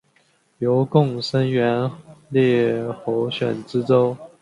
[0.57, 1.91] 由贡生援
[2.29, 2.73] 例
[3.05, 4.17] 候选知州。